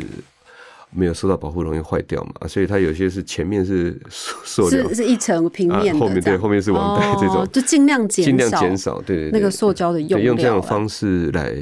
[0.93, 4.87] 没有受到保护，容易坏掉嘛，所以它有些是前面是塑塑料。
[4.89, 7.37] 是，是一层平面的啊后面对后面是网袋这种。
[7.37, 11.55] 哦就尽量减少尽量减少，对那个塑胶的用对，用这样的方式来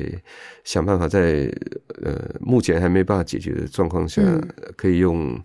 [0.69, 1.51] 想办法在，
[2.03, 5.41] 呃目前还没办法解决的状况下，嗯可以用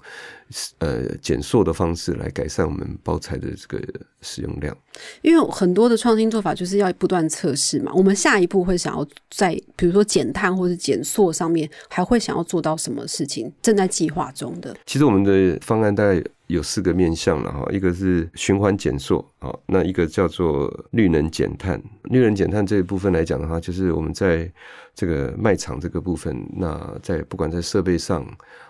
[0.80, 3.82] 呃减塑的方式来改善我们包材的这个
[4.20, 4.76] 使用量。
[5.22, 7.90] 因为很多的创新做法就是要不断测试嘛。
[7.94, 13.50] 我们下一步会想要在比如说减碳或者减塑上面，还会想要做到什么事情？
[13.62, 14.76] 正在计划中的。
[14.84, 21.82] 其实我们的方案大概有四个面向了哈，一个是循环减塑啊，那一个叫做绿能减碳。
[22.04, 24.52] 绿能减碳这一部分来讲的话，就是我们在
[24.94, 28.26] 这个卖场这个部分，那在不管在设备上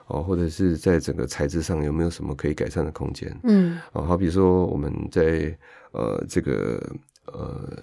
[0.07, 4.03] 哦，或者是在整个材质上有没有什么可以改善的空间嗯啊？
[4.03, 5.57] 好比说我们在
[5.93, 6.81] 呃这个
[7.27, 7.83] 呃。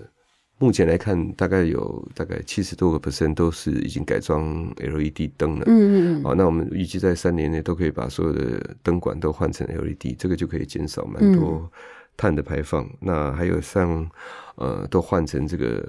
[0.61, 5.65] 目前来看，大概有大概七十多个 percent 都是已经改装 LED 灯了。
[5.65, 11.67] 嗯嗯嗯，好，那我们预计在三年内都可以把所有的灯管都换成 LED，这个就可以减少蛮多
[12.15, 12.87] 碳的排放。
[12.99, 14.07] 那还有像
[14.53, 15.83] 呃，都换成这个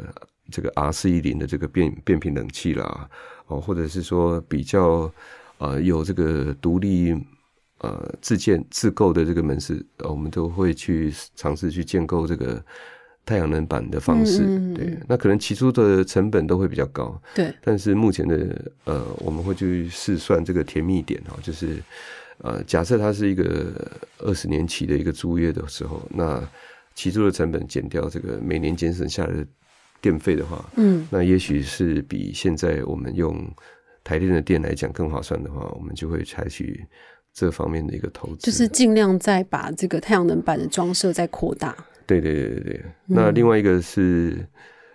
[0.50, 3.06] 这个 R 四一零的这个变变频冷气啦，
[3.48, 5.12] 哦，或者是说比较
[5.58, 7.14] 呃有这个独立
[7.80, 12.64] 呃自建自购的这个门市，呃我们都会去尝试去建构这个。
[13.24, 21.80] 太阳能板的方式，嗯嗯嗯对，那可能起初的成本都会比较高，对，但是目前的呃，我们会去试算这个甜蜜点哈，就是
[22.38, 23.72] 呃，假设它是一个
[24.18, 26.42] 二十年期的一个租约的时候，那
[26.96, 29.46] 起初的成本减掉这个每年节省下来的
[30.00, 31.06] 电费的话，嗯。
[31.08, 33.48] 那也许是比现在我们用
[34.02, 36.84] 台电的电来讲更划算的话，我们就会采取
[37.32, 41.74] 这方面的一个投资，就是尽量再把这个太阳能板的装设再扩大。
[42.20, 44.46] 对对对对对，那另外一个是。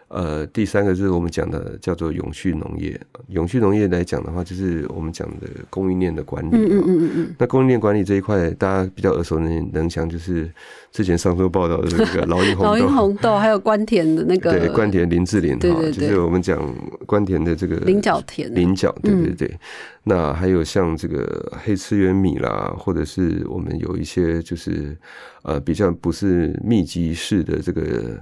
[0.09, 2.97] 呃，第三个就是我们讲的叫做永续农业。
[3.27, 6.49] 永续农业来讲的话，就是我们讲的供应链的管理。
[6.53, 10.49] 嗯嗯嗯嗯嗯，那供应链管理这一块，大家比较耳熟能能详，就是
[10.93, 12.63] 之前上周报道的这个老鹰红豆。
[12.63, 16.57] 老鹰红豆还有关田的那个对，关田林志玲哈，对对对就是我们讲
[17.05, 19.59] 关田的这个菱角田菱角，对对嗯对。
[20.05, 24.95] 那还有像这个黑刺源米啦，或者是我们有一些就是
[25.43, 28.17] 呃比较不是密集式的这个。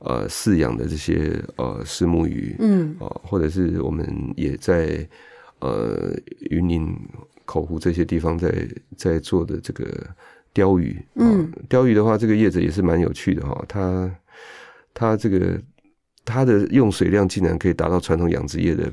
[0.00, 4.06] 呃，饲养的这些呃石目鱼，嗯，啊，或者是我们
[4.36, 5.08] 也在
[5.60, 6.14] 呃
[6.50, 6.94] 云林
[7.46, 10.06] 口湖这些地方在在做的这个
[10.52, 14.14] 鲷鱼，嗯，鲷鱼的话，这个叶子也是蛮有趣的哈，它
[14.92, 15.58] 它这个
[16.26, 18.92] 它的用水量竟然可以达到传统养殖业的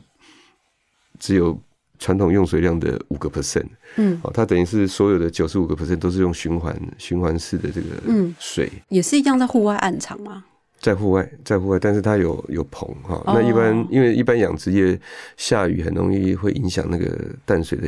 [1.20, 1.60] 只有
[2.00, 8.72] 传统用水量的五个 percent，嗯，哦，它等于是所有的九十五个 percent 都是用循环循环式的这个嗯水。
[8.88, 10.46] 也是一样在户外暗场嘛。
[10.84, 13.16] 在户外，在户外，但是它有有棚哈。
[13.26, 15.00] 哦那一般因为一般养殖业
[15.38, 17.88] 下雨很容易会影响那个淡水的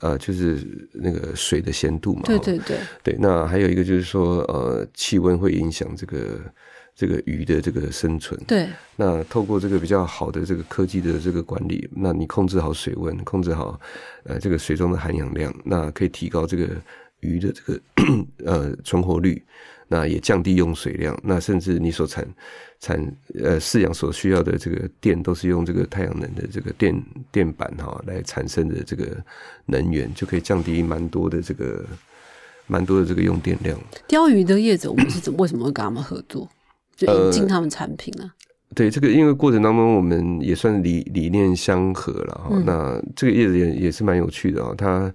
[0.00, 0.58] 呃，就是
[0.92, 2.20] 那个水的咸度嘛。
[2.24, 3.16] 哈对对对，对。
[3.18, 6.38] 那还有一个就是说呃，气温会影响这个
[6.94, 8.38] 这个鱼的这个生存。
[8.46, 13.80] 对，那透过这个比较好的这个科技的这个管理，那你控制好水温，控制好
[14.24, 16.68] 呃这个水中的含氧量，那可以提高这个
[17.20, 17.80] 鱼的这个
[18.44, 19.42] 呃存活率。
[19.94, 22.26] 那也降低用水量，那甚至你所产
[22.80, 29.16] 产呃饲养所需要的这个电，都是用这个太阳能的这个电电板哈来产生的这个
[29.66, 31.84] 能源，就可以降低蛮多的这个
[32.66, 33.78] 蛮多的这个用电量。
[34.08, 36.48] 钓鱼的叶子，我们是怎为什么会跟他们合作？
[36.96, 38.28] 就引进他们产品呢？
[38.74, 42.48] 对这个，因为过程当中我们也算理理念相合了哈。
[42.50, 45.14] 嗯那这个叶子也也是蛮有趣的啊，它。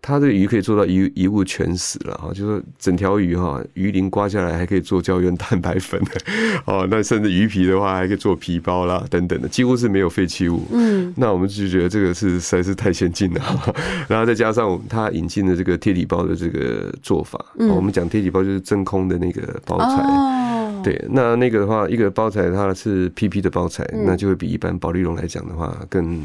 [0.00, 6.00] 它这个鱼可以做到一一物全死了哈，就说整条鱼哈，鱼鳞刮下来还可以做胶原蛋白粉
[6.66, 10.62] 哦，那甚至鱼皮的话还可以做皮包啦等等的，几乎是没有废弃物。
[10.72, 13.74] 嗯，那我们就觉得这个是实在是太先进了，
[14.08, 19.86] 然后再加上它引进的这个贴体包的这个做法，我们讲贴体包就是真空的那个包材。
[19.86, 26.24] 哦，对，那那个的话，一个包材它是 PP 的包材，嗯那就会比一般保利龙来讲的话，更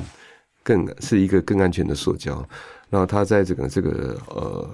[0.63, 2.47] 更是一个更安全的塑胶。
[2.93, 4.69] 然后它在整个这个呃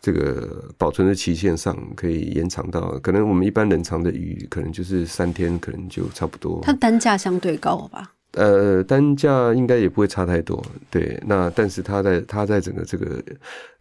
[0.00, 6.60] 这个保存的期限上，可以延长到可能我们一般冷藏的鱼，可能就是三天，可能就差不多。
[6.62, 8.10] 它单价相对高吧？
[8.32, 10.64] 呃，单价应该也不会差太多。
[10.88, 13.22] 对，那但是它在它在整个这个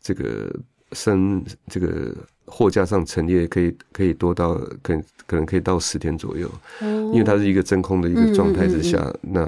[0.01, 0.53] 这个
[0.91, 2.13] 生这个
[2.45, 6.51] 货架上陈列，可以可以多到可可能可以到十天左右。
[6.81, 9.41] 哦，因为它是一个真空的一个状态之下，嗯那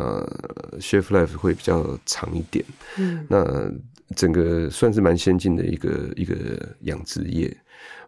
[0.80, 2.64] chef life 会比较长一点。
[2.98, 3.70] 嗯那
[4.16, 6.36] 整个算是蛮先进的一个一个
[6.82, 7.56] 养殖业。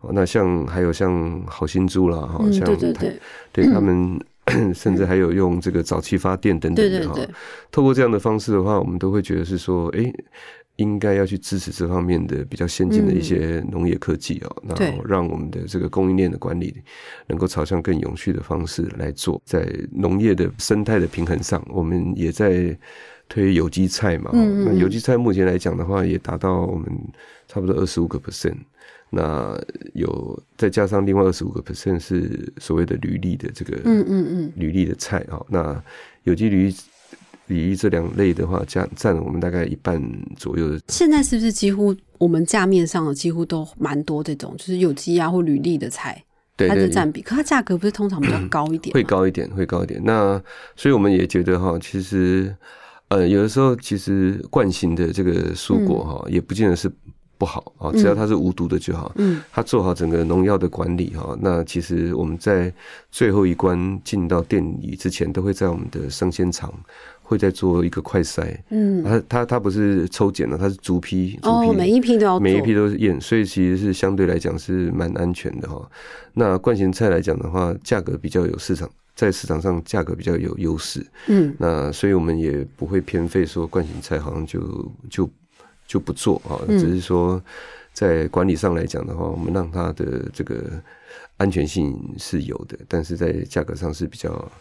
[0.02, 3.20] 哦，那像还有像好心猪啦，哈，像对对对，
[3.52, 4.20] 对他们
[4.76, 7.16] 甚至还有用这个沼气发电等等的哈。
[7.72, 10.14] 透过这样的方式的话，我们都会觉得是说，哎。
[10.78, 16.76] 应该要去支持这方面的比较先进的一些农业科技哦，然后让我们的这个供应链的管理
[17.28, 19.42] 能够朝向更永续的方式来做。
[19.46, 22.78] 在农业的生态的平衡上，我们也在
[23.28, 24.32] 推有机菜嘛。
[24.34, 26.90] 那有机菜目前来讲的话，也达到我们
[27.48, 28.58] 差不多二十五个 percent。
[29.10, 29.58] 那
[29.94, 35.42] 有再加上另外二十五个 percent 是所谓的履历的这个，嗯嗯嗯，履历的菜啊。
[35.50, 35.84] 那
[36.24, 36.74] 有机履。
[37.48, 40.02] 比这两类的话，占占了我们大概一半
[40.36, 40.82] 左右的。
[40.88, 46.20] 现在是不是几乎我们架面上的几乎都蛮多这种，就是有机啊或履历的菜，
[46.58, 48.92] 它的占比，可它价格不是通常比较高一点？
[48.96, 50.02] 会高一点，会高一点。
[50.04, 50.42] 那
[50.76, 52.52] 所以我们也觉得哈，其实
[53.10, 56.92] 呃，有的时候其实惯性的这个蔬果哈，也不见得是。
[57.38, 59.12] 不好啊，只要它是无毒的就好。
[59.18, 62.74] 嗯，它做好整个农药的管理哈，那其实我们在
[63.12, 66.74] 最后一关进到店里之前，都会在我们的生鲜厂
[67.26, 68.56] 会再做一个快筛。
[68.70, 75.90] 嗯，它它它不是抽检的，它是逐批，逐批每一批都要每一批都是验，所以其实是相对来讲是蛮安全的哈。
[76.34, 81.06] 那冠型菜来讲的话，价格比较有市场，在市场上价格比较有优势。
[81.28, 85.30] 嗯，那所以我们也不会偏废说冠型菜好像就就。
[85.88, 87.40] 就不做啊，只是说
[87.94, 90.82] 在管理上来讲的话，我们让它的这个
[91.38, 94.52] 安全性是有的，但是在价格上是比较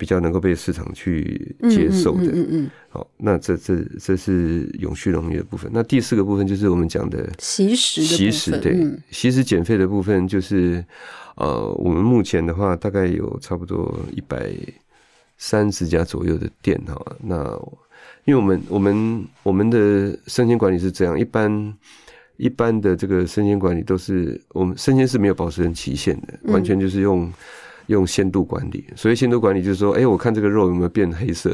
[0.00, 2.32] 比较能够被市场去接受的。
[2.32, 2.70] 嗯嗯。
[2.88, 5.70] 好，那这这这是永续农业的部分。
[5.72, 8.74] 那第四个部分就是我们讲的习食习食对
[9.10, 10.82] 习食减费的部分，就是
[11.36, 14.50] 呃，我们目前的话大概有差不多一百
[15.36, 17.60] 三十家左右的店哈，那。
[18.26, 21.74] 因为我们我们我们的生鲜管理是这样，一般
[22.36, 27.32] 一般的这个生鲜管理都是我们生鲜是没有保存期限的，完全就是用
[27.90, 28.84] 用鲜度管理。
[28.96, 31.52] 所以鲜度管理就是说，哎，我看这个肉有没有变黑色，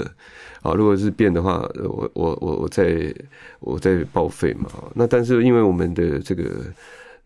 [0.62, 3.14] 啊，如果是变的话，我我我我再
[3.60, 4.70] 我再报废嘛。
[4.94, 6.44] 那但是因为我们的这个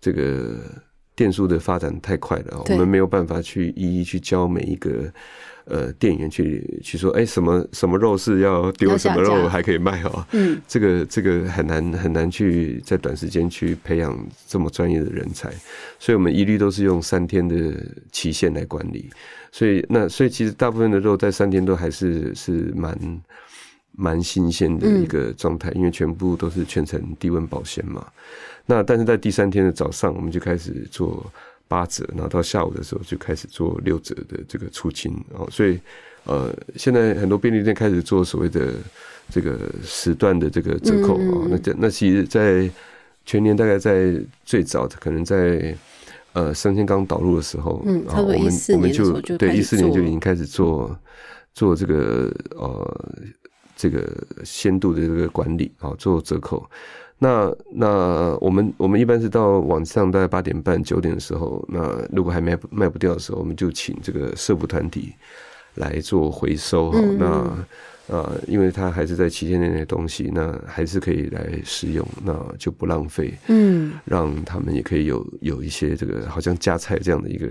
[0.00, 0.56] 这个
[1.14, 5.12] 电数的发展太快了，我们没有办法去一一去教每一个。
[5.66, 10.26] 呃，店员去去说，哎，什么什么肉是要丢，什么肉还可以卖哦？
[10.32, 14.18] 嗯，这个这个很难很难去在短时间去培养
[14.48, 15.52] 这么专业的人才，
[15.98, 17.56] 所以我们一律都是用三天的
[18.10, 19.08] 期限来管理。
[19.52, 23.20] 所以那所以其实大部分的肉在三天都还是是蛮
[23.92, 28.04] 蛮新鲜的一个状态，因为全部都是全程低温保鲜嘛。
[28.66, 31.24] 那但是在第三天的早上，我们就开始做。
[31.70, 35.78] 八折，然后到下午的时候就开始做六折的这个出清，哦，所以
[36.24, 38.74] 呃，现在很多便利店开始做所谓的
[39.28, 41.46] 这个时段的这个折扣啊。
[41.48, 42.68] 那这那其实，在
[43.24, 45.72] 全年大概在最早的可能在
[46.32, 50.98] 呃生鲜刚导入的时候，嗯，差不多一四年就对一四年就已经开始做
[51.54, 53.08] 做这个呃
[53.76, 54.12] 这个
[54.44, 56.68] 鲜度的这个管理啊，做折扣。
[57.22, 65.12] 那那我们我们一般是到晚上大概八点半九点的时候，那如果还卖卖不掉的时候，我们就请这个社服团体
[65.74, 66.98] 来做回收哈。
[67.18, 67.56] 那
[68.08, 73.34] 呃，因为它还是在期限内的东西，那还是可以来使用，那就不浪费。
[73.48, 77.46] 嗯，让他们也可以有有一些这个好像加菜这样的一个。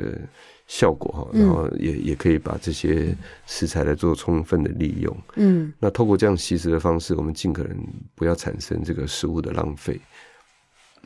[0.71, 3.07] 效果哈，然后也也可以把这些
[3.47, 5.17] 食材来做充分的利用。
[5.35, 7.75] 嗯，那透过这样吸食的方式，我们尽可能
[8.13, 9.99] 不要产生这个食物的浪费。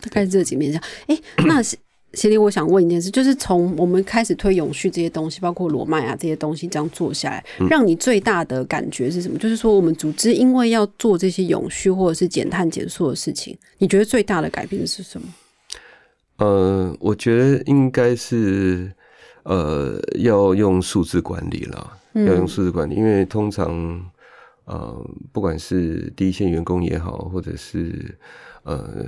[0.02, 9.40] 大概这几面上，哎， 那协理，我想问一件事，就是从我们开始推永续这些东西，包括罗麦啊这些东西，这样做下来，让你最大的感觉是什么？
[9.40, 15.28] 就是说，我们组织因为要做这些永续或者是减碳减塑的事情，你觉得最大的改变是什么？
[16.40, 18.92] 呃，我觉得应该是。
[19.44, 24.02] 呃，要用数字管理了，要用数字管理，因为通常，
[24.66, 28.18] 呃，不管是第一线员工也好，或者是
[28.64, 29.06] 呃，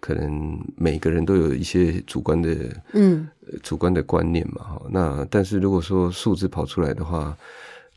[0.00, 2.54] 可能每个人都有一些主观的，
[2.94, 3.28] 嗯，
[3.62, 4.82] 主观的观念嘛，哈。
[4.90, 7.36] 那但是如果说数字跑出来的话，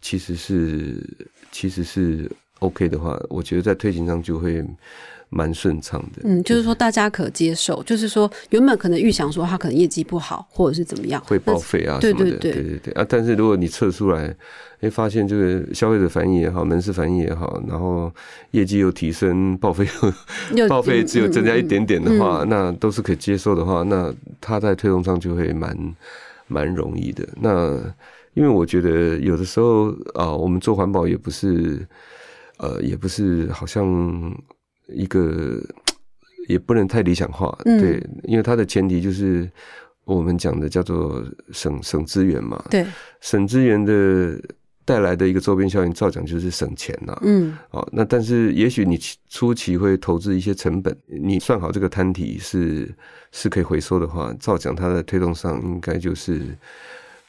[0.01, 1.01] 其实是
[1.51, 4.65] 其实是 OK 的话，我觉得在推行上就会。
[5.31, 13.05] 蛮顺畅的，嗯，就是说大家可接受，就是说原本可能预想说他可能业绩不好，或者是怎么样，会报废啊什么的，对对对啊。
[13.07, 14.35] 但是如果你测出来，
[14.81, 18.11] 哎，发现这个消费者反应也好，门市反应也好，然后
[18.51, 19.87] 业绩又提升，报废
[20.55, 25.77] 又 报废只有增加一点点的话，那都是可接受的话，那他在推动上就会蛮
[26.47, 27.23] 蛮容易的。
[27.39, 27.77] 那
[28.33, 31.85] 因为我觉得有的时候啊，我们做环保也不是，
[32.59, 34.31] 呃，也不是好像。
[34.91, 35.61] 一个
[36.47, 39.47] 也不能太理想化，嗯对，因为它的前提就是
[40.03, 42.83] 我们讲的叫做省省资源嘛，对，
[43.21, 44.41] 省资源的
[44.83, 48.99] 带来的一个周边效应，照讲就是省钱呐、嗯哦，那但是也许你
[49.29, 52.91] 初期会投资一些成本，你算好这个摊体是
[53.31, 56.41] 是可以回收的话，照讲它的推动上应该就是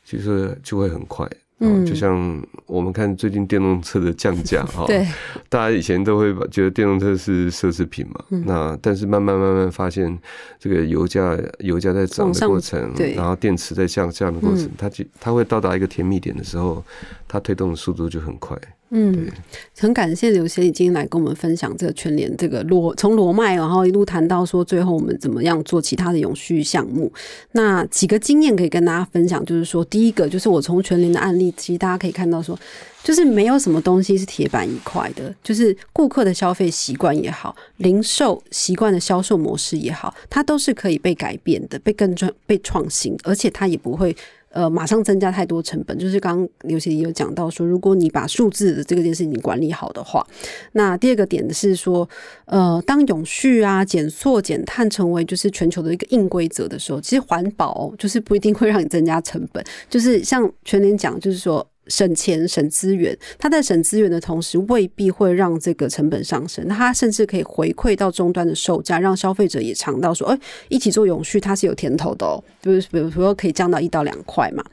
[0.02, 1.28] 就是就会很快。
[1.60, 5.06] 哦嗯，就像我们看最近电动车的降价 哈，对，
[5.48, 8.42] 大家以前都会把觉得电动车是奢侈品嘛，嗯。
[8.46, 10.18] 那但是慢慢慢慢发现，
[10.58, 13.12] 这个油价油价在涨的过程，对。
[13.14, 16.82] 然后电池在降降的过程嗯，它就它会到达一个甜蜜点的时候，
[17.28, 18.58] 它推动的速度就很快。
[18.90, 19.30] 嗯，
[19.78, 27.12] 很感谢刘协理今天来跟我们分享这个全联这个罗从罗麦，然后一路谈到说最后我们怎么样做其他的永续项目。
[27.52, 32.58] 那几个经验可以跟大家分享，就是说第一个就是我从全联的案例，其实大家可以看到说。
[33.02, 44.14] 就是没有什么东西是铁板一块的，就是顾客的消费习惯也好，零售习惯的销售模式也好，它都是可以被改变的，被更创被创新，而且它也不会
[44.50, 45.98] 呃马上增加太多成本。
[45.98, 50.26] 就是刚刚刘协有讲到说，如果你把数字的这个件事情管理好的话，
[50.72, 52.08] 那第二个点是说，
[52.44, 61.66] 呃，当永续啊、减塑、减碳成为就是全球的一个硬规则的时候，其实环保就是不一定会让你增加成本，就是像全年讲，就是说。
[61.86, 66.66] 省钱、省资源，它在省资源的同时，未必会让这个成本上升。
[66.68, 72.42] 它甚至可以回馈到终端的售价，让消费者也尝到说，哎、一起做永续，它是有甜头的哦。
[72.62, 74.64] 就是比如说可以降到一到两块嘛。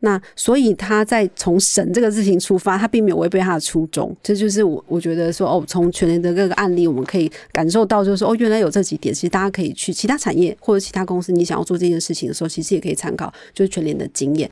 [0.00, 4.14] 那所以他在从省这个事情出发，他并没有违背他的初衷。
[4.22, 14.48] 这就是我我觉得说，哦，从全联的各个案例，我们可以感受到，就是说，哦，原来有这几点，其实大家可以去其他产业或者其他公司，你想要做这件事情的时候，其实也可以参考，就是全联的经验。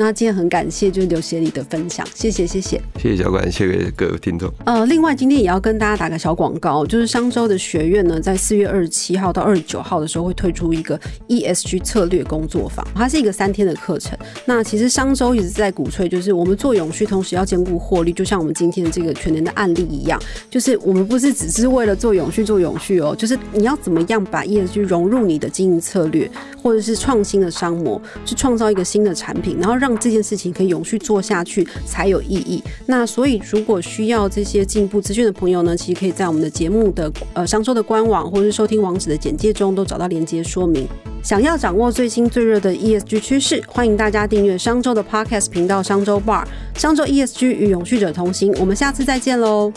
[0.00, 2.80] 那今天很感谢就是刘协理的分享，谢谢谢谢。
[2.98, 4.50] 谢谢小管，谢谢各位听众。
[4.64, 10.98] 呃，另外今天也要跟大家打个小广告，就是商周的学院呢，在四月二十七号到二十九号的时候会推出一个
[11.28, 14.18] ESG 策略工作坊，它是一个三天的课程。
[14.46, 26.30] 那其实商周一直在鼓吹，就是我们做永续，同时要兼顾获利，就像我们今天的这个全年的案例一样，就是我们不是只是为了做永续做永续哦，就是你要怎么样把 ESG 融入你的经营策略，
[26.62, 32.62] 或者是创新的商模，去创造一个新的产品，然后让这件事情可以永续做下去才有意义。
[32.86, 40.86] 那所以如果需要这些进一步资讯的朋友呢，其实可以在我们的节目的呃商周的官网或者是收听网址的简介中都找到连接说明。
[41.22, 46.44] 想要掌握最新最热的 ESG 趋势，欢迎大家订阅商周的 Podcast 频道商周 Bar，
[46.76, 48.54] 商周 ESG 与永续者同行。
[48.60, 49.72] 我们下次再见喽。